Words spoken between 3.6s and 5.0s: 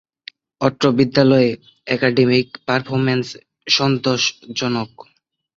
সন্তোষজনক।